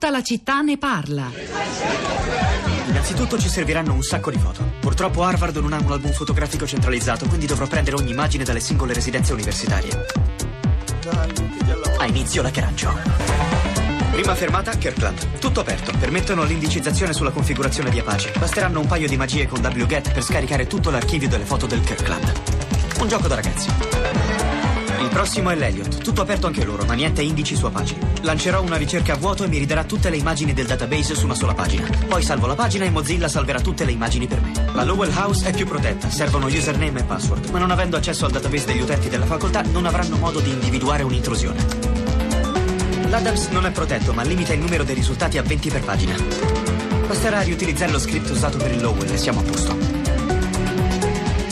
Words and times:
Tutta 0.00 0.12
la 0.12 0.22
città 0.22 0.60
ne 0.60 0.78
parla. 0.78 1.28
Innanzitutto 2.86 3.36
ci 3.36 3.48
serviranno 3.48 3.92
un 3.94 4.02
sacco 4.04 4.30
di 4.30 4.38
foto. 4.38 4.62
Purtroppo 4.78 5.24
Harvard 5.24 5.56
non 5.56 5.72
ha 5.72 5.78
un 5.80 5.90
album 5.90 6.12
fotografico 6.12 6.68
centralizzato, 6.68 7.26
quindi 7.26 7.46
dovrò 7.46 7.66
prendere 7.66 7.96
ogni 7.96 8.12
immagine 8.12 8.44
dalle 8.44 8.60
singole 8.60 8.94
residenze 8.94 9.32
universitarie. 9.32 10.06
Ha 11.98 12.06
inizio 12.06 12.42
la 12.42 12.50
Kerancio. 12.50 12.96
Prima 14.12 14.36
fermata, 14.36 14.70
Kirkland. 14.76 15.40
Tutto 15.40 15.58
aperto. 15.58 15.90
Permettono 15.98 16.44
l'indicizzazione 16.44 17.12
sulla 17.12 17.32
configurazione 17.32 17.90
di 17.90 17.98
Apache. 17.98 18.32
Basteranno 18.38 18.78
un 18.78 18.86
paio 18.86 19.08
di 19.08 19.16
magie 19.16 19.48
con 19.48 19.60
wget 19.60 20.12
per 20.12 20.22
scaricare 20.22 20.68
tutto 20.68 20.90
l'archivio 20.90 21.28
delle 21.28 21.44
foto 21.44 21.66
del 21.66 21.80
Kirkland. 21.80 22.32
Un 23.00 23.08
gioco 23.08 23.26
da 23.26 23.34
ragazzi. 23.34 24.27
Il 25.00 25.08
prossimo 25.08 25.50
è 25.50 25.54
l'Eliot. 25.54 25.98
Tutto 25.98 26.22
aperto 26.22 26.46
anche 26.48 26.64
loro, 26.64 26.84
ma 26.84 26.94
niente 26.94 27.22
indici 27.22 27.54
su 27.54 27.66
Apache. 27.66 27.96
Lancerò 28.22 28.62
una 28.62 28.76
ricerca 28.76 29.12
a 29.12 29.16
vuoto 29.16 29.44
e 29.44 29.48
mi 29.48 29.58
ridarà 29.58 29.84
tutte 29.84 30.10
le 30.10 30.16
immagini 30.16 30.52
del 30.52 30.66
database 30.66 31.14
su 31.14 31.24
una 31.24 31.34
sola 31.34 31.54
pagina. 31.54 31.88
Poi 32.06 32.22
salvo 32.22 32.46
la 32.46 32.54
pagina 32.54 32.84
e 32.84 32.90
Mozilla 32.90 33.28
salverà 33.28 33.60
tutte 33.60 33.84
le 33.84 33.92
immagini 33.92 34.26
per 34.26 34.40
me. 34.40 34.52
La 34.72 34.84
Lowell 34.84 35.14
House 35.14 35.46
è 35.46 35.52
più 35.52 35.66
protetta, 35.66 36.10
servono 36.10 36.46
username 36.46 37.00
e 37.00 37.04
password, 37.04 37.48
ma 37.50 37.58
non 37.58 37.70
avendo 37.70 37.96
accesso 37.96 38.24
al 38.24 38.32
database 38.32 38.66
degli 38.66 38.80
utenti 38.80 39.08
della 39.08 39.26
facoltà 39.26 39.62
non 39.62 39.86
avranno 39.86 40.16
modo 40.16 40.40
di 40.40 40.50
individuare 40.50 41.04
un'intrusione. 41.04 41.64
L'Adams 43.08 43.48
non 43.48 43.66
è 43.66 43.70
protetto, 43.70 44.12
ma 44.12 44.22
limita 44.22 44.52
il 44.52 44.60
numero 44.60 44.82
dei 44.82 44.94
risultati 44.94 45.38
a 45.38 45.42
20 45.42 45.70
per 45.70 45.84
pagina. 45.84 46.16
Basterà 47.06 47.40
riutilizzare 47.40 47.92
lo 47.92 47.98
script 47.98 48.28
usato 48.30 48.58
per 48.58 48.72
il 48.72 48.82
Lowell 48.82 49.10
e 49.10 49.16
siamo 49.16 49.40
a 49.40 49.42
posto. 49.44 49.76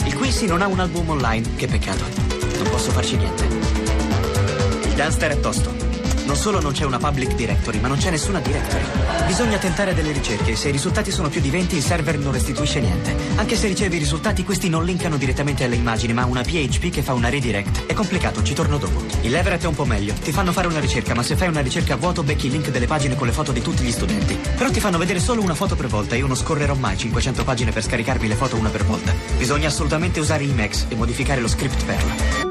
Il 0.05 0.15
Quincy 0.15 0.45
non 0.45 0.61
ha 0.61 0.67
un 0.67 0.79
album 0.79 1.09
online, 1.09 1.55
che 1.55 1.67
peccato. 1.67 2.26
Non 2.57 2.69
posso 2.69 2.91
farci 2.91 3.15
niente. 3.17 3.43
Il 3.45 4.93
Dunster 4.93 5.31
è 5.31 5.39
tosto. 5.39 5.87
Non 6.27 6.35
solo 6.35 6.59
non 6.59 6.73
c'è 6.73 6.83
una 6.83 6.97
public 6.97 7.35
directory, 7.35 7.79
ma 7.79 7.87
non 7.87 7.97
c'è 7.97 8.11
nessuna 8.11 8.41
directory. 8.41 8.83
Bisogna 9.27 9.57
tentare 9.57 9.93
delle 9.93 10.11
ricerche 10.11 10.51
e 10.51 10.55
se 10.57 10.67
i 10.67 10.73
risultati 10.73 11.09
sono 11.09 11.29
più 11.29 11.39
di 11.39 11.49
20 11.49 11.77
il 11.77 11.81
server 11.81 12.17
non 12.19 12.33
restituisce 12.33 12.81
niente. 12.81 13.15
Anche 13.35 13.55
se 13.55 13.67
ricevi 13.67 13.95
i 13.95 13.99
risultati, 13.99 14.43
questi 14.43 14.67
non 14.67 14.83
linkano 14.83 15.15
direttamente 15.15 15.63
alle 15.63 15.75
immagini, 15.75 16.11
ma 16.11 16.25
una 16.25 16.41
PHP 16.41 16.89
che 16.89 17.01
fa 17.01 17.13
una 17.13 17.29
redirect. 17.29 17.85
È 17.85 17.93
complicato, 17.93 18.43
ci 18.43 18.53
torno 18.53 18.77
dopo. 18.77 19.05
Il 19.21 19.33
Everett 19.33 19.63
è 19.63 19.67
un 19.67 19.75
po' 19.75 19.85
meglio. 19.85 20.13
Ti 20.21 20.33
fanno 20.33 20.51
fare 20.51 20.67
una 20.67 20.81
ricerca, 20.81 21.15
ma 21.15 21.23
se 21.23 21.37
fai 21.37 21.47
una 21.47 21.61
ricerca 21.61 21.93
a 21.93 21.97
vuoto 21.97 22.23
becchi 22.23 22.47
il 22.47 22.51
link 22.51 22.71
delle 22.71 22.87
pagine 22.87 23.15
con 23.15 23.27
le 23.27 23.33
foto 23.33 23.53
di 23.53 23.61
tutti 23.61 23.83
gli 23.83 23.91
studenti. 23.91 24.37
Però 24.57 24.69
ti 24.69 24.81
fanno 24.81 24.97
vedere 24.97 25.21
solo 25.21 25.41
una 25.41 25.55
foto 25.55 25.77
per 25.77 25.87
volta 25.87 26.15
e 26.15 26.17
io 26.17 26.27
non 26.27 26.35
scorrerò 26.35 26.75
mai 26.75 26.97
500 26.97 27.45
pagine 27.45 27.71
per 27.71 27.83
scaricarvi 27.83 28.27
le 28.27 28.35
foto 28.35 28.57
una 28.57 28.69
per 28.69 28.83
volta. 28.83 29.13
Bisogna 29.37 29.69
assolutamente 29.69 30.19
usare 30.19 30.43
Emacs 30.43 30.87
e 30.89 30.95
modificare 30.95 31.39
lo 31.39 31.47
script 31.47 31.85
Perl. 31.85 32.46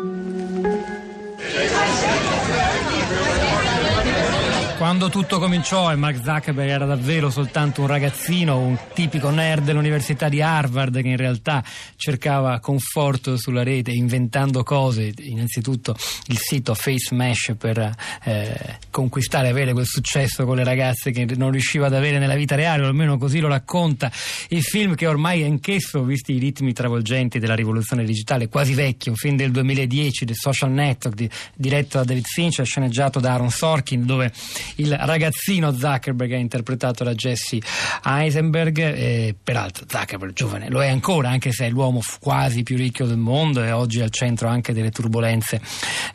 Quando 4.86 5.08
tutto 5.08 5.40
cominciò 5.40 5.90
e 5.90 5.96
Mark 5.96 6.22
Zuckerberg 6.22 6.70
era 6.70 6.84
davvero 6.84 7.28
soltanto 7.28 7.80
un 7.80 7.88
ragazzino, 7.88 8.56
un 8.56 8.78
tipico 8.94 9.30
nerd 9.30 9.64
dell'Università 9.64 10.28
di 10.28 10.40
Harvard 10.40 11.02
che 11.02 11.08
in 11.08 11.16
realtà 11.16 11.64
cercava 11.96 12.60
conforto 12.60 13.36
sulla 13.36 13.64
rete 13.64 13.90
inventando 13.90 14.62
cose, 14.62 15.12
innanzitutto 15.22 15.96
il 16.28 16.38
sito 16.38 16.72
Face 16.74 17.12
Mesh 17.16 17.56
per 17.58 17.96
eh, 18.22 18.78
conquistare, 18.92 19.48
avere 19.48 19.72
quel 19.72 19.86
successo 19.86 20.44
con 20.44 20.54
le 20.54 20.62
ragazze 20.62 21.10
che 21.10 21.26
non 21.34 21.50
riusciva 21.50 21.86
ad 21.86 21.94
avere 21.94 22.20
nella 22.20 22.36
vita 22.36 22.54
reale, 22.54 22.84
o 22.84 22.86
almeno 22.86 23.18
così 23.18 23.40
lo 23.40 23.48
racconta 23.48 24.08
il 24.50 24.62
film 24.62 24.94
che 24.94 25.08
ormai 25.08 25.42
anch'esso, 25.42 26.04
visti 26.04 26.34
i 26.34 26.38
ritmi 26.38 26.72
travolgenti 26.72 27.40
della 27.40 27.56
rivoluzione 27.56 28.04
digitale, 28.04 28.48
quasi 28.48 28.74
vecchio, 28.74 29.10
un 29.10 29.16
film 29.16 29.34
del 29.34 29.50
2010, 29.50 30.26
The 30.26 30.34
Social 30.34 30.70
Network, 30.70 31.16
di, 31.16 31.28
diretto 31.56 31.98
da 31.98 32.04
David 32.04 32.26
Fincher, 32.26 32.64
sceneggiato 32.64 33.18
da 33.18 33.32
Aaron 33.32 33.50
Sorkin, 33.50 34.06
dove 34.06 34.32
il 34.76 34.96
ragazzino 34.96 35.72
Zuckerberg 35.72 36.32
è 36.32 36.36
interpretato 36.36 37.04
da 37.04 37.14
Jesse 37.14 37.58
Eisenberg, 38.04 38.78
e 38.78 39.34
peraltro 39.42 39.84
Zuckerberg 39.88 40.32
giovane 40.32 40.68
lo 40.68 40.82
è 40.82 40.88
ancora, 40.88 41.30
anche 41.30 41.52
se 41.52 41.66
è 41.66 41.70
l'uomo 41.70 42.00
quasi 42.20 42.62
più 42.62 42.76
ricco 42.76 43.04
del 43.04 43.16
mondo 43.16 43.62
e 43.62 43.70
oggi 43.70 44.00
è 44.00 44.02
al 44.02 44.10
centro 44.10 44.48
anche 44.48 44.72
delle 44.72 44.90
turbulenze 44.90 45.60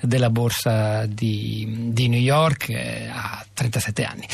della 0.02 0.30
borsa 0.30 1.06
di, 1.06 1.90
di 1.92 2.08
New 2.08 2.20
York, 2.20 2.70
eh, 2.70 3.10
ha 3.12 3.46
37 3.54 4.04
anni. 4.04 4.28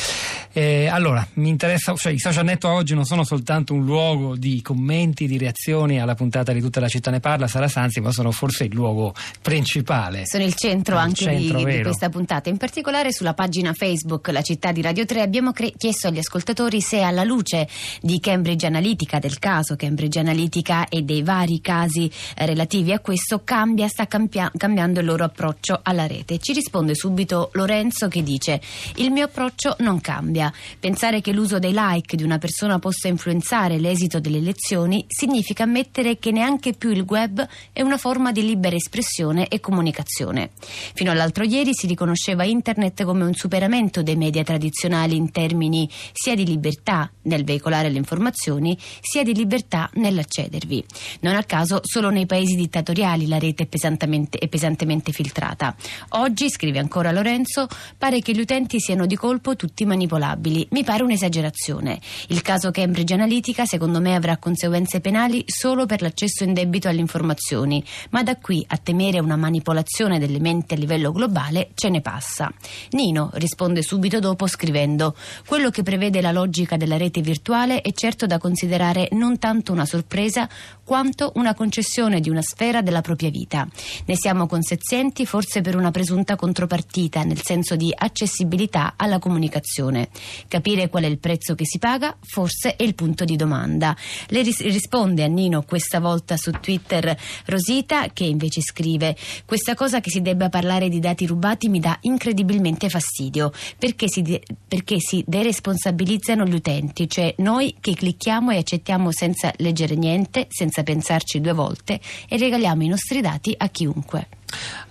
Eh, 0.52 0.86
allora, 0.88 1.26
mi 1.34 1.48
interessa, 1.48 1.94
cioè 1.94 2.12
i 2.12 2.18
social 2.18 2.44
network 2.44 2.76
oggi 2.76 2.94
non 2.94 3.04
sono 3.04 3.22
soltanto 3.24 3.74
un 3.74 3.84
luogo 3.84 4.36
di 4.36 4.60
commenti, 4.62 5.26
di 5.26 5.38
reazioni 5.38 6.00
alla 6.00 6.14
puntata 6.14 6.52
di 6.52 6.60
tutta 6.60 6.80
la 6.80 6.88
città 6.88 7.10
ne 7.10 7.20
parla, 7.20 7.46
Sara 7.46 7.68
Sanzi, 7.68 8.00
ma 8.00 8.10
sono 8.10 8.32
forse 8.32 8.64
il 8.64 8.74
luogo 8.74 9.14
principale. 9.42 10.22
Sono 10.26 10.44
il 10.44 10.54
centro 10.54 10.96
il 10.96 11.00
anche 11.00 11.24
centro, 11.24 11.58
di, 11.58 11.76
di, 11.76 11.82
questa 11.82 12.08
puntata, 12.08 12.48
in 12.48 12.56
particolare 12.56 13.12
sulla 13.12 13.34
pagina 13.34 13.72
Facebook 13.72 14.17
La 14.26 14.42
città 14.42 14.72
di 14.72 14.82
Radio 14.82 15.04
3 15.04 15.22
abbiamo 15.22 15.52
cre- 15.52 15.72
chiesto 15.76 16.08
agli 16.08 16.18
ascoltatori 16.18 16.80
se 16.80 17.00
alla 17.00 17.24
luce 17.24 17.68
di 18.02 18.20
Cambridge 18.20 18.66
Analytica, 18.66 19.18
del 19.18 19.38
caso 19.38 19.76
Cambridge 19.76 20.18
Analytica 20.18 20.88
e 20.88 21.02
dei 21.02 21.22
vari 21.22 21.60
casi 21.60 22.10
eh, 22.36 22.46
relativi 22.46 22.92
a 22.92 23.00
questo, 23.00 23.42
cambia, 23.44 23.88
sta 23.88 24.06
campia- 24.06 24.50
cambiando 24.56 25.00
il 25.00 25.06
loro 25.06 25.24
approccio 25.24 25.80
alla 25.82 26.06
rete. 26.06 26.38
Ci 26.38 26.52
risponde 26.52 26.94
subito 26.94 27.50
Lorenzo 27.52 28.08
che 28.08 28.22
dice 28.22 28.60
il 28.96 29.10
mio 29.10 29.24
approccio 29.24 29.76
non 29.78 30.00
cambia. 30.00 30.52
Pensare 30.78 31.20
che 31.20 31.32
l'uso 31.32 31.58
dei 31.58 31.72
like 31.74 32.16
di 32.16 32.22
una 32.22 32.38
persona 32.38 32.78
possa 32.78 33.08
influenzare 33.08 33.78
l'esito 33.78 34.20
delle 34.20 34.38
elezioni 34.38 35.04
significa 35.08 35.62
ammettere 35.62 36.18
che 36.18 36.30
neanche 36.30 36.72
più 36.72 36.90
il 36.90 37.04
web 37.06 37.46
è 37.72 37.82
una 37.82 37.98
forma 37.98 38.32
di 38.32 38.42
libera 38.42 38.76
espressione 38.76 39.48
e 39.48 39.60
comunicazione. 39.60 40.50
Fino 40.94 41.10
all'altro 41.10 41.44
ieri 41.44 41.70
si 41.74 41.86
riconosceva 41.86 42.44
Internet 42.44 43.04
come 43.04 43.24
un 43.24 43.34
superamento 43.34 44.02
dei 44.08 44.16
media 44.16 44.44
tradizionali 44.44 45.16
in 45.16 45.30
termini 45.30 45.88
sia 46.12 46.34
di 46.34 46.44
libertà 46.44 47.10
nel 47.22 47.44
veicolare 47.44 47.88
le 47.88 47.98
informazioni, 47.98 48.76
sia 49.00 49.22
di 49.22 49.34
libertà 49.34 49.90
nell'accedervi. 49.94 50.84
Non 51.20 51.34
a 51.34 51.42
caso 51.42 51.80
solo 51.82 52.10
nei 52.10 52.26
paesi 52.26 52.54
dittatoriali 52.54 53.26
la 53.26 53.38
rete 53.38 53.64
è 53.64 53.66
pesantemente, 53.66 54.38
è 54.38 54.48
pesantemente 54.48 55.10
filtrata. 55.10 55.74
Oggi, 56.10 56.50
scrive 56.50 56.78
ancora 56.78 57.12
Lorenzo, 57.12 57.66
pare 57.96 58.20
che 58.20 58.32
gli 58.32 58.40
utenti 58.40 58.78
siano 58.78 59.06
di 59.06 59.16
colpo 59.16 59.56
tutti 59.56 59.84
manipolati 59.84 60.16
calcolabili. 60.28 60.66
Mi 60.70 60.84
pare 60.84 61.02
un'esagerazione. 61.02 62.00
Il 62.28 62.42
caso 62.42 62.70
Cambridge 62.70 63.14
Analytica 63.14 63.64
secondo 63.64 64.00
me 64.00 64.14
avrà 64.14 64.36
conseguenze 64.36 65.00
penali 65.00 65.44
solo 65.46 65.86
per 65.86 66.02
l'accesso 66.02 66.44
indebito 66.44 66.88
alle 66.88 67.00
informazioni, 67.00 67.82
ma 68.10 68.22
da 68.22 68.36
qui 68.36 68.64
a 68.68 68.76
temere 68.76 69.20
una 69.20 69.36
manipolazione 69.36 70.18
delle 70.18 70.40
menti 70.40 70.74
a 70.74 70.76
livello 70.76 71.12
globale 71.12 71.70
ce 71.74 71.88
ne 71.88 72.00
passa. 72.00 72.52
Nino 72.90 73.30
risponde 73.34 73.82
subito 73.82 73.97
dopo 74.20 74.46
scrivendo 74.46 75.16
quello 75.46 75.70
che 75.70 75.82
prevede 75.82 76.20
la 76.20 76.32
logica 76.32 76.76
della 76.76 76.96
rete 76.96 77.20
virtuale 77.20 77.80
è 77.80 77.92
certo 77.92 78.26
da 78.26 78.38
considerare 78.38 79.08
non 79.12 79.38
tanto 79.38 79.72
una 79.72 79.84
sorpresa 79.84 80.48
quanto 80.84 81.32
una 81.34 81.54
concessione 81.54 82.20
di 82.20 82.30
una 82.30 82.40
sfera 82.40 82.80
della 82.80 83.02
propria 83.02 83.28
vita. 83.28 83.68
Ne 84.06 84.16
siamo 84.16 84.46
consenzienti 84.46 85.26
forse 85.26 85.60
per 85.60 85.76
una 85.76 85.90
presunta 85.90 86.34
contropartita, 86.34 87.24
nel 87.24 87.42
senso 87.42 87.76
di 87.76 87.92
accessibilità 87.94 88.94
alla 88.96 89.18
comunicazione. 89.18 90.08
Capire 90.48 90.88
qual 90.88 91.02
è 91.02 91.06
il 91.06 91.18
prezzo 91.18 91.54
che 91.54 91.66
si 91.66 91.78
paga 91.78 92.16
forse 92.22 92.76
è 92.76 92.82
il 92.82 92.94
punto 92.94 93.24
di 93.24 93.36
domanda. 93.36 93.94
Le 94.28 94.42
ris- 94.42 94.62
risponde 94.62 95.24
a 95.24 95.26
Nino 95.26 95.62
questa 95.62 96.00
volta 96.00 96.36
su 96.38 96.52
Twitter 96.52 97.14
Rosita 97.44 98.08
che 98.12 98.24
invece 98.24 98.62
scrive 98.62 99.16
questa 99.44 99.74
cosa 99.74 100.00
che 100.00 100.10
si 100.10 100.22
debba 100.22 100.48
parlare 100.48 100.88
di 100.88 101.00
dati 101.00 101.26
rubati 101.26 101.68
mi 101.68 101.80
dà 101.80 101.98
incredibilmente 102.02 102.88
fastidio 102.88 103.52
perché 103.88 104.08
si, 104.08 104.22
de- 104.22 104.42
perché 104.66 105.00
si 105.00 105.22
deresponsabilizzano 105.26 106.44
gli 106.44 106.54
utenti, 106.54 107.08
cioè 107.08 107.34
noi 107.38 107.76
che 107.80 107.94
clicchiamo 107.94 108.52
e 108.52 108.58
accettiamo 108.58 109.10
senza 109.12 109.52
leggere 109.56 109.94
niente, 109.94 110.46
senza 110.48 110.66
senza 110.68 110.82
pensarci 110.82 111.40
due 111.40 111.52
volte 111.52 111.98
e 112.28 112.36
regaliamo 112.36 112.82
i 112.82 112.88
nostri 112.88 113.20
dati 113.20 113.54
a 113.56 113.68
chiunque. 113.68 114.28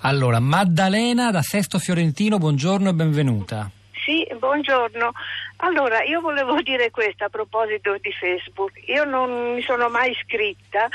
Allora, 0.02 0.40
Maddalena 0.40 1.32
da 1.32 1.42
Sesto 1.42 1.80
Fiorentino, 1.80 2.38
buongiorno 2.38 2.90
e 2.90 2.94
benvenuta. 2.94 3.70
Sì, 4.06 4.26
buongiorno. 4.38 5.12
Allora, 5.58 6.04
io 6.04 6.22
volevo 6.22 6.62
dire 6.62 6.92
questo 6.92 7.26
a 7.26 7.30
proposito 7.30 7.98
di 8.00 8.12
Facebook. 8.12 8.72
Io 8.88 9.04
non 9.04 9.56
mi 9.56 9.62
sono 9.62 9.90
mai 9.90 10.12
iscritta 10.12 10.88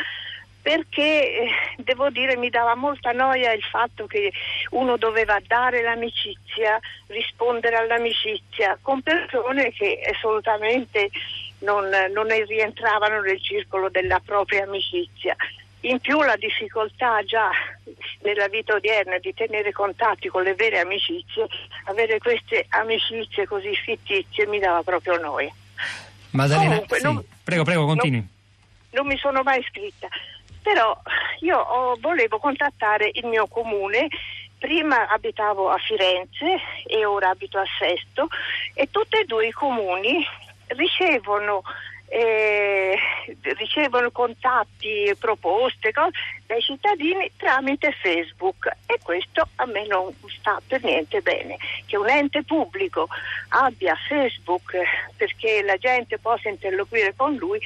perché 0.63 1.03
eh, 1.03 1.49
devo 1.79 2.09
dire 2.11 2.37
mi 2.37 2.49
dava 2.49 2.75
molta 2.77 3.11
noia 3.11 3.53
il 3.53 3.63
fatto 3.63 4.07
che 4.07 4.33
uno 4.71 4.97
doveva 4.97 5.39
dare 5.47 5.83
l'amicizia, 5.83 6.79
rispondere 7.09 7.77
all'amicizia 7.77 8.79
con 8.81 9.03
persone 9.03 9.73
che 9.73 10.01
assolutamente 10.15 11.11
non, 11.59 11.89
non 12.13 12.29
rientravano 12.47 13.21
nel 13.21 13.43
circolo 13.43 13.89
della 13.89 14.21
propria 14.25 14.63
amicizia. 14.63 15.35
In 15.85 15.99
più 15.99 16.23
la 16.23 16.37
difficoltà 16.37 17.25
già 17.25 17.51
nella 18.21 18.47
vita 18.47 18.75
odierna 18.75 19.19
di 19.19 19.35
tenere 19.35 19.73
contatti 19.73 20.29
con 20.29 20.45
le 20.45 20.55
vere 20.55 20.79
amicizie, 20.79 21.47
avere 21.87 22.19
queste 22.19 22.67
amicizie 22.69 23.47
così 23.49 23.75
fittizie 23.75 24.47
mi 24.47 24.61
dava 24.61 24.83
proprio 24.85 25.19
noia. 25.19 25.53
Maddalena, 26.31 26.71
Comunque, 26.71 26.99
sì. 26.99 27.03
non, 27.03 27.25
prego, 27.43 27.65
prego, 27.65 27.85
continui. 27.85 28.19
Non, 28.19 28.29
non, 28.91 29.07
mi 29.07 29.17
sono 29.19 29.43
mai 29.43 29.59
iscritta, 29.59 30.07
però 30.63 30.97
io 31.41 31.59
oh, 31.59 31.97
volevo 32.01 32.39
contattare 32.39 33.11
il 33.13 33.27
mio 33.27 33.47
comune 33.47 34.09
prima 34.59 35.09
abitavo 35.09 35.69
a 35.69 35.79
Firenze 35.79 36.57
e 36.87 37.05
ora 37.05 37.31
abito 37.31 37.59
a 37.59 37.65
Sesto 37.79 38.29
e 38.75 38.89
tutti 38.91 39.17
e 39.17 39.25
due 39.25 39.49
i 39.49 39.53
comuni 39.53 40.25
ricevono 40.69 41.63
eh, 42.15 42.95
ricevono 43.57 44.11
contatti, 44.11 45.15
proposte 45.19 45.93
cose, 45.93 46.11
dai 46.45 46.61
cittadini 46.61 47.31
tramite 47.39 47.91
Facebook 48.03 48.71
e 48.85 48.99
questo 49.03 49.49
a 49.57 49.65
me 49.65 49.87
non 49.87 50.15
sta 50.39 50.61
per 50.67 50.85
niente 50.85 51.23
bene. 51.23 51.57
Che 51.87 51.97
un 51.97 52.11
ente 52.11 52.43
pubblico 52.43 53.09
abbia 53.49 53.97
Facebook 54.09 54.75
perché 55.17 55.63
la 55.63 55.79
gente 55.79 56.19
possa 56.19 56.51
interloquire 56.51 57.15
con 57.17 57.35
lui 57.37 57.59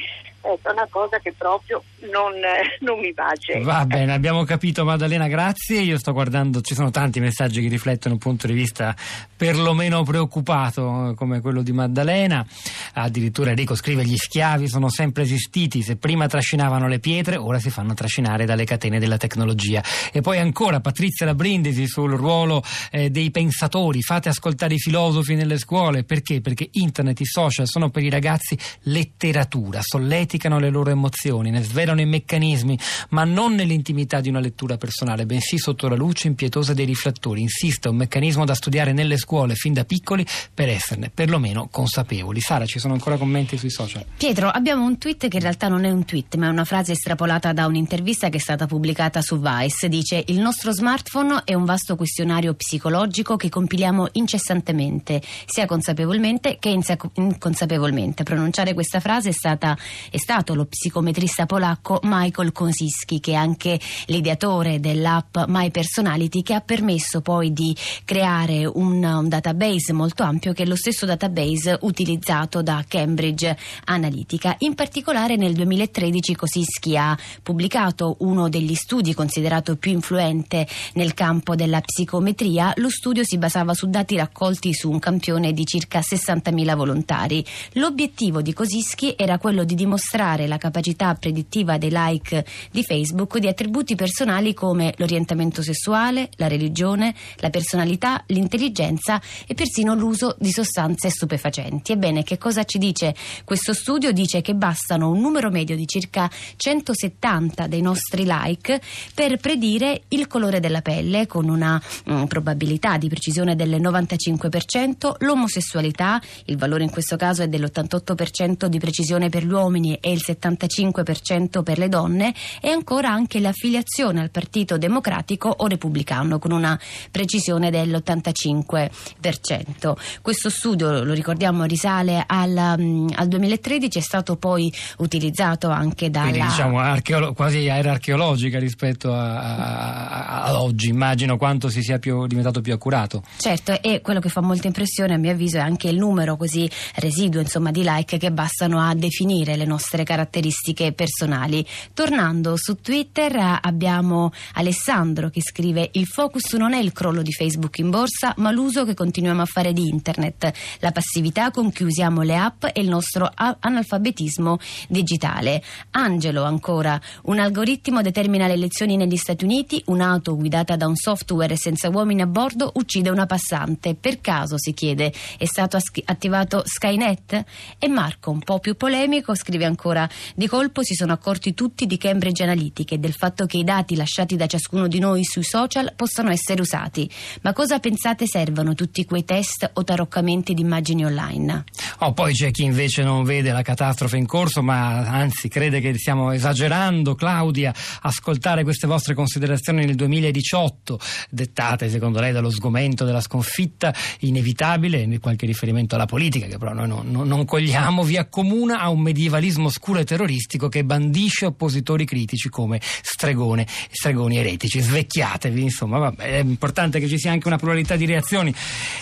è 0.55 0.71
una 0.71 0.87
cosa 0.89 1.19
che 1.19 1.35
proprio 1.37 1.83
non, 2.13 2.33
non 2.81 3.01
mi 3.01 3.13
bace. 3.13 3.61
Va 3.61 3.85
bene, 3.85 4.13
abbiamo 4.13 4.45
capito 4.45 4.85
Maddalena, 4.85 5.27
grazie. 5.27 5.81
Io 5.81 5.99
sto 5.99 6.13
guardando, 6.13 6.61
ci 6.61 6.75
sono 6.75 6.91
tanti 6.91 7.21
messaggi 7.21 7.61
che 7.61 7.69
riflettono 7.69 8.15
un 8.15 8.21
punto 8.21 8.47
di 8.47 8.53
vista 8.53 8.95
perlomeno 9.37 10.03
preoccupato 10.05 11.15
come 11.17 11.41
quello 11.41 11.63
di 11.63 11.73
Maddalena. 11.73 12.47
Addirittura 12.95 13.51
Enrico 13.51 13.75
scrive 13.75 14.05
gli 14.05 14.17
schiavi 14.17 14.69
sono 14.69 14.89
sempre 14.89 15.25
esistiti, 15.25 15.83
se 15.83 15.97
prima 15.97 16.27
trascinavano 16.27 16.87
le 16.87 17.01
pietre, 17.01 17.37
ora 17.37 17.59
si 17.59 17.71
fanno 17.71 17.95
trascinare 17.95 18.45
dalle 18.45 18.65
catene 18.65 18.99
della 18.99 19.17
tecnologia. 19.17 19.83
E 20.13 20.21
poi 20.21 20.39
ancora 20.39 20.81
Patrizia 20.81 21.27
Labrindisi 21.27 21.87
sul 21.87 22.13
ruolo 22.13 22.63
eh, 22.91 23.11
dei 23.11 23.31
pensatori, 23.31 24.03
fate 24.03 24.29
ascoltare 24.29 24.75
i 24.75 24.79
filosofi 24.79 25.35
nelle 25.35 25.59
scuole, 25.59 26.05
perché? 26.05 26.41
Perché 26.41 26.69
internet, 26.73 27.19
i 27.21 27.27
social 27.27 27.67
sono 27.67 27.91
per 27.91 28.03
i 28.03 28.11
ragazzi 28.11 28.57
letteratura, 28.83 29.81
solletica 29.83 30.36
dimenticano 30.37 30.59
le 30.59 30.71
loro 30.71 30.91
emozioni, 30.91 31.51
ne 31.51 31.63
svelano 31.63 32.01
i 32.01 32.07
meccanismi, 32.07 32.79
ma 33.11 33.25
non 33.25 33.55
nell'intimità 33.55 34.21
di 34.21 34.29
una 34.29 34.41
lettura 34.41 34.77
personale, 34.77 35.27
bensì 35.27 35.59
sotto 35.59 35.89
la 35.89 35.97
luce 35.97 36.29
impietosa 36.29 36.75
dei 36.75 36.85
riflettori. 36.85 37.41
Insiste, 37.41 37.89
un 37.89 37.97
meccanismo 37.97 38.45
da 38.45 38.55
studiare 38.55 38.93
nelle 38.93 39.17
scuole 39.17 39.55
fin 39.55 39.73
da 39.73 39.85
piccoli 39.85 40.27
per 40.53 40.69
esserne 40.69 41.11
perlomeno 41.13 41.69
consapevoli. 41.71 42.41
Sara, 42.41 42.67
ci 42.67 42.79
sono 42.79 42.95
ancora 42.95 43.17
commenti 43.17 43.57
sui 43.57 43.71
social? 43.71 44.05
Pietro, 44.17 44.49
abbiamo 44.49 44.85
un 44.85 44.99
tweet 44.99 45.29
che 45.29 45.37
in 45.37 45.43
realtà 45.43 45.69
non 45.69 45.85
è 45.85 45.91
un 45.91 46.05
tweet, 46.05 46.37
ma 46.37 46.47
è 46.47 46.51
una 46.51 46.65
frase 46.65 46.93
estrapolata 46.93 47.53
da 47.53 47.67
un'intervista 47.67 48.29
che 48.29 48.37
è 48.37 48.41
stata 48.41 48.67
pubblicata 48.67 49.23
su 49.23 49.41
Vice. 49.41 49.89
Dice: 49.89 50.23
Il 50.27 50.39
nostro 50.41 50.73
smartphone 50.73 51.43
è 51.45 51.55
un 51.55 51.65
vasto 51.65 51.97
questionario 51.97 52.55
psicologico 52.55 53.37
che 53.37 53.49
compiliamo 53.49 54.09
incessantemente, 54.13 55.23
sia 55.47 55.67
consapevolmente 55.67 56.59
che 56.59 56.69
inconsapevolmente. 56.69 58.23
Pronunciare 58.23 58.75
questa 58.75 59.01
frase 59.01 59.31
è 59.31 59.33
stata 59.33 59.77
è 60.17 60.19
stato 60.19 60.55
lo 60.55 60.65
psicometrista 60.65 61.45
polacco 61.45 62.01
Michael 62.03 62.53
Kosiski, 62.53 63.21
che 63.21 63.33
è 63.33 63.35
anche 63.35 63.79
l'ideatore 64.07 64.81
dell'app 64.81 65.37
My 65.47 65.71
Personality, 65.71 66.41
che 66.41 66.55
ha 66.55 66.63
permesso 66.63 67.21
poi 67.21 67.53
di 67.53 67.77
creare 68.03 68.65
un, 68.65 69.05
un 69.05 69.29
database 69.29 69.93
molto 69.93 70.23
ampio, 70.23 70.55
che 70.55 70.63
è 70.63 70.67
lo 70.67 70.75
stesso 70.75 71.05
database 71.05 71.77
utilizzato 71.83 72.63
da 72.63 72.83
Cambridge 72.89 73.59
Analytica. 73.85 74.55
In 74.61 74.75
particolare 74.75 75.37
nel 75.37 75.53
2013 75.53 76.35
Kosiski 76.35 76.97
ha 76.97 77.15
pubblicato 77.43 78.17
uno 78.21 78.49
degli 78.49 78.75
studi 78.75 79.13
considerato 79.13 79.77
più 79.77 79.93
influente 79.93 80.67
nel 80.95 81.13
campo 81.13 81.55
della 81.55 81.83
psicometria. 81.83 82.73
Lo 82.77 82.89
studio 82.89 83.23
si 83.23 83.37
basava 83.37 83.75
su 83.75 83.87
dati 83.91 84.17
raccolti 84.17 84.73
su 84.73 84.91
un 84.91 84.99
campione 84.99 85.53
di 85.53 85.67
circa 85.67 86.01
60.000 86.01 86.75
volontari. 86.75 87.45
L'obiettivo 87.73 88.41
di 88.41 88.55
Kosiski 88.55 89.13
era 89.15 89.37
quello 89.37 89.65
di 89.65 89.75
dimostrare 89.75 90.05
dimostrare 90.07 90.47
la 90.47 90.57
capacità 90.57 91.15
predittiva 91.15 91.79
dei 91.79 91.91
like 91.93 92.45
di 92.71 92.85
Facebook 92.85 93.39
di 93.39 93.49
attributi 93.49 93.97
personali 93.97 94.55
come 94.55 94.95
l'orientamento 94.99 95.63
sessuale, 95.63 96.31
la 96.37 96.47
religione, 96.47 97.15
la 97.39 97.51
personalità, 97.51 98.23
l'intelligenza 98.29 99.21
e 99.47 99.55
persino 99.55 99.95
l'uso 99.95 100.37
di 100.39 100.53
sostanze 100.53 101.11
stupefacenti. 101.11 101.93
Ebbene, 101.93 102.23
che 102.23 102.39
cosa 102.39 102.63
ci 102.65 102.79
dice 102.79 103.15
questo 103.45 103.73
studio? 103.73 104.13
Dice 104.13 104.43
che 104.43 104.55
bastano 104.55 105.11
un 105.11 105.21
numero 105.21 105.51
medio 105.51 105.75
di 105.75 105.87
circa 105.87 106.31
170 106.57 107.67
dei 107.67 107.81
nostri 107.81 108.25
like 108.27 108.81
per 109.13 109.39
predire 109.39 110.03
il 110.09 110.29
colore 110.29 110.61
della 110.61 110.83
pelle 110.83 111.27
con 111.27 111.49
una 111.49 111.81
mh, 112.05 112.13
mm, 112.13 112.25
probabilità 112.25 112.97
di 112.97 113.09
precisione 113.09 113.57
del 113.57 113.81
95%, 113.81 115.17
l'omosessualità, 115.19 116.21
il 116.45 116.57
valore 116.57 116.85
in 116.85 116.91
questo 116.91 117.17
caso 117.17 117.43
è 117.43 117.49
dell'88% 117.49 118.67
di 118.67 118.79
precisione 118.79 119.29
per 119.29 119.45
gli 119.45 119.53
uomini 119.53 119.96
e 120.01 120.13
il 120.13 120.23
75% 120.25 121.63
per 121.63 121.79
le 121.79 121.89
donne 121.89 122.35
e 122.61 122.71
ancora 122.71 123.11
anche 123.11 123.41
l'affiliazione 123.41 124.21
al 124.21 124.31
Partito 124.31 124.79
Democratico 124.79 125.49
o 125.49 125.67
Repubblicano 125.67 126.39
con 126.39 126.53
una 126.53 126.79
precisione 127.11 127.71
dell'85%. 127.71 129.95
Questo 130.23 130.51
studio, 130.51 131.03
lo 131.03 131.13
ricordiamo, 131.13 131.65
risale 131.65 132.23
al, 132.27 132.77
um, 132.79 133.11
al 133.15 133.29
2013, 133.29 133.99
è 133.99 134.03
stato 134.03 134.37
poi 134.37 134.73
utilizzato 134.99 135.69
anche 135.69 136.11
da... 136.11 136.21
Quindi 136.23 136.43
diciamo 136.43 136.79
archeolo- 136.79 137.33
quasi 137.33 137.67
era 137.67 137.93
archeologica 137.93 138.59
rispetto 138.59 139.13
a, 139.13 139.41
a, 139.41 140.43
a, 140.45 140.61
oggi, 140.61 140.89
immagino 140.89 141.37
quanto 141.37 141.69
si 141.69 141.83
sia 141.83 141.99
più, 141.99 142.27
diventato 142.27 142.61
più 142.61 142.73
accurato. 142.73 143.23
Certo, 143.39 143.81
e 143.81 144.01
quello 144.01 144.19
che 144.21 144.29
fa 144.29 144.41
molta 144.41 144.67
impressione 144.67 145.15
a 145.15 145.19
mio 145.19 145.31
avviso 145.31 145.59
è 145.59 145.61
anche 145.61 145.89
il 145.89 145.97
numero 145.97 146.37
così 146.37 146.69
residuo 146.97 147.41
insomma, 147.41 147.71
di 147.71 147.83
like 147.85 148.19
che 148.19 148.33
bastano 148.33 148.81
a 148.81 148.93
definire 148.95 149.57
le 149.57 149.65
nostre 149.65 149.86
nostre 149.87 150.03
caratteristiche 150.03 150.93
personali. 150.93 151.65
Tornando 151.95 152.55
su 152.57 152.75
Twitter 152.75 153.61
abbiamo 153.61 154.33
Alessandro 154.55 155.31
che 155.31 155.41
scrive 155.41 155.91
il 155.93 156.07
focus 156.07 156.55
non 156.55 156.73
è 156.73 156.79
il 156.79 156.93
crollo 156.93 157.23
di 157.23 157.33
Facebook 157.33 157.79
in 157.79 157.91
borsa 157.91 158.35
ma 158.39 158.51
l'uso 158.51 158.85
che 158.85 158.95
continuiamo 158.95 159.43
a 159.43 159.45
fare 159.45 159.73
di 159.73 159.89
internet, 159.89 160.53
la 160.81 160.91
passività 160.91 161.53
con 161.53 161.73
cui 161.73 161.87
usiamo 161.87 162.23
le 162.23 162.37
app 162.37 162.65
e 162.65 162.81
il 162.81 162.89
nostro 162.89 163.31
analfabetismo 163.33 164.59
digitale. 164.89 165.63
Angelo 165.93 166.43
ancora, 166.43 167.01
un 167.25 167.39
algoritmo 167.39 168.03
determina 168.03 168.49
le 168.49 168.55
elezioni 168.55 168.97
negli 168.97 169.17
Stati 169.17 169.45
Uniti, 169.45 169.81
un'auto 169.87 170.35
guidata 170.35 170.75
da 170.75 170.89
un 170.89 170.97
software 170.97 171.57
senza 171.57 171.91
uomini 171.91 172.23
a 172.23 172.27
bordo 172.27 172.73
uccide 172.75 173.11
una 173.11 173.27
passante. 173.27 173.95
Per 173.95 174.21
caso 174.21 174.59
si 174.59 174.73
chiede, 174.73 175.13
è 175.39 175.45
stato 175.45 175.79
attivato 176.07 176.63
Skynet? 176.65 177.45
E 177.79 177.89
Marco, 177.89 178.33
un 178.33 178.41
po' 178.41 178.59
più 178.59 178.75
polemico, 178.75 179.35
scrive 179.37 179.65
ancora 179.65 179.75
ancora. 179.77 180.09
Di 180.35 180.47
colpo 180.47 180.83
si 180.83 180.95
sono 180.95 181.13
accorti 181.13 181.53
tutti 181.53 181.87
di 181.87 181.99
Cambridge 181.99 182.43
Analytica 182.43 182.95
e 182.95 182.99
del 182.99 183.13
fatto 183.13 183.45
che 183.45 183.59
i 183.59 183.65
dati 183.65 183.95
lasciati 183.95 184.35
da 184.35 184.47
ciascuno 184.47 184.89
di 184.89 184.99
noi 184.99 185.23
sui 185.23 185.45
social 185.45 185.93
possano 185.95 186.31
essere 186.31 186.63
usati. 186.63 187.09
Ma 187.43 187.53
cosa 187.53 187.79
pensate 187.79 188.27
servano 188.27 188.75
tutti 188.75 189.05
quei 189.05 189.25
test 189.25 189.71
o 189.75 189.85
taroccamenti 189.85 190.55
di 190.55 190.63
immagini 190.63 191.05
online? 191.05 191.65
Oh, 192.01 192.13
poi 192.13 192.33
c'è 192.33 192.51
chi 192.51 192.65
invece 192.65 193.03
non 193.03 193.23
vede 193.25 193.53
la 193.53 193.63
catastrofe 193.63 194.17
in 194.17 194.27
corso, 194.27 194.63
ma 194.63 195.07
anzi 195.07 195.49
crede 195.49 195.81
che 195.81 195.97
stiamo 195.99 196.33
esagerando. 196.33 197.15
Claudia, 197.15 197.75
ascoltare 198.03 198.65
queste 198.65 198.87
vostre 198.87 199.15
considerazioni 199.15 199.85
nel 199.85 199.95
2018, 199.95 200.99
dettate 201.31 201.91
secondo 201.91 202.21
lei 202.21 202.33
dallo 202.33 202.51
sgomento 202.51 203.05
della 203.05 203.21
sconfitta 203.21 203.95
inevitabile, 204.21 205.19
qualche 205.19 205.47
riferimento 205.47 205.95
alla 205.95 206.07
politica 206.07 206.47
che 206.47 206.57
però 206.57 206.73
noi 206.73 206.89
non, 206.89 207.11
non, 207.11 207.27
non 207.27 207.45
cogliamo, 207.45 208.03
vi 208.03 208.17
accomuna 208.17 208.81
a 208.81 208.89
un 208.89 209.01
medievalismo 209.01 209.66
oscuro 209.67 210.01
e 210.01 210.05
terroristico 210.05 210.69
che 210.69 210.85
bandisce 210.85 211.47
oppositori 211.47 212.05
critici 212.05 212.49
come 212.49 212.81
stregone, 212.81 213.67
stregoni 213.91 214.39
eretici. 214.39 214.81
Svecchiatevi, 214.81 215.63
insomma, 215.63 215.99
vabbè, 215.99 216.23
è 216.23 216.39
importante 216.39 217.01
che 217.01 217.09
ci 217.09 217.19
sia 217.19 217.33
anche 217.33 217.47
una 217.47 217.59
pluralità 217.59 217.97
di 217.97 218.07
reazioni. 218.07 218.55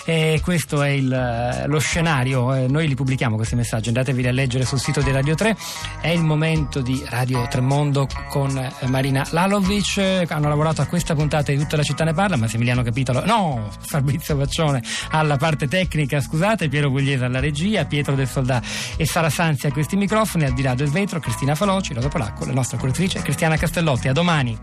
Eh, 0.04 0.40
questo 0.42 0.82
è 0.82 0.90
il, 0.90 1.64
lo 1.66 1.78
scenario. 1.78 2.66
Noi 2.68 2.88
li 2.88 2.94
pubblichiamo 2.94 3.36
questi 3.36 3.54
messaggi, 3.54 3.88
andatevi 3.88 4.26
a 4.26 4.32
leggere 4.32 4.64
sul 4.64 4.78
sito 4.78 5.00
di 5.00 5.10
Radio 5.10 5.34
3. 5.34 5.56
È 6.00 6.08
il 6.08 6.22
momento 6.22 6.80
di 6.80 7.02
Radio 7.08 7.46
Tremondo 7.48 8.06
con 8.28 8.72
Marina 8.86 9.26
Lalovic. 9.30 10.24
Hanno 10.28 10.48
lavorato 10.48 10.82
a 10.82 10.86
questa 10.86 11.14
puntata 11.14 11.52
di 11.52 11.58
Tutta 11.58 11.76
la 11.76 11.82
città 11.82 12.04
ne 12.04 12.12
parla, 12.12 12.36
Massimiliano 12.36 12.82
Capitolo, 12.82 13.24
no, 13.24 13.70
Fabrizio 13.80 14.36
Baccione 14.36 14.82
alla 15.10 15.36
parte 15.36 15.66
tecnica, 15.66 16.20
scusate, 16.20 16.68
Piero 16.68 16.90
Gugliese 16.90 17.24
alla 17.24 17.40
regia, 17.40 17.84
Pietro 17.84 18.14
del 18.14 18.28
Soldà 18.28 18.62
e 18.96 19.06
Sara 19.06 19.30
Sanzi 19.30 19.66
a 19.66 19.72
questi 19.72 19.96
microfoni, 19.96 20.44
al 20.54 20.60
di 20.60 20.66
là 20.68 20.76
del 20.76 20.88
vetro, 20.88 21.18
Cristina 21.18 21.56
Faloci, 21.56 21.94
Rosa 21.94 22.06
Polacco, 22.06 22.44
la 22.44 22.52
nostra 22.52 22.78
curatrice 22.78 23.20
Cristiana 23.22 23.56
Castellotti. 23.56 24.06
A 24.06 24.12
domani. 24.12 24.56